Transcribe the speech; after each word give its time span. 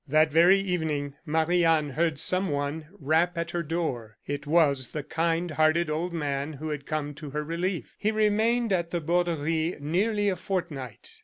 That 0.07 0.31
very 0.31 0.57
evening 0.57 1.13
Marie 1.27 1.63
Anne 1.63 1.91
heard 1.91 2.19
someone 2.19 2.87
rap 2.99 3.37
at 3.37 3.51
her 3.51 3.61
door. 3.61 4.17
It 4.25 4.47
was 4.47 4.87
the 4.87 5.03
kind 5.03 5.51
hearted 5.51 5.91
old 5.91 6.11
man 6.11 6.53
who 6.53 6.69
had 6.69 6.87
come 6.87 7.13
to 7.13 7.29
her 7.29 7.43
relief. 7.43 7.93
He 7.99 8.09
remained 8.11 8.73
at 8.73 8.89
the 8.89 8.99
Borderie 8.99 9.77
nearly 9.79 10.27
a 10.29 10.35
fortnight. 10.35 11.19